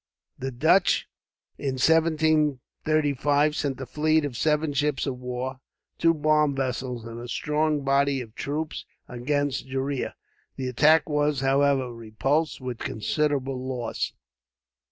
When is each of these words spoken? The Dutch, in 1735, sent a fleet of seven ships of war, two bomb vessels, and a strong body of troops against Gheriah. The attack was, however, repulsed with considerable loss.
The 0.39 0.49
Dutch, 0.49 1.07
in 1.59 1.73
1735, 1.75 3.55
sent 3.55 3.79
a 3.79 3.85
fleet 3.85 4.25
of 4.25 4.35
seven 4.35 4.73
ships 4.73 5.05
of 5.05 5.19
war, 5.19 5.59
two 5.99 6.15
bomb 6.15 6.55
vessels, 6.55 7.05
and 7.05 7.19
a 7.19 7.27
strong 7.27 7.81
body 7.83 8.19
of 8.19 8.33
troops 8.33 8.83
against 9.07 9.67
Gheriah. 9.69 10.15
The 10.55 10.69
attack 10.69 11.07
was, 11.07 11.41
however, 11.41 11.93
repulsed 11.93 12.59
with 12.59 12.79
considerable 12.79 13.63
loss. 13.63 14.13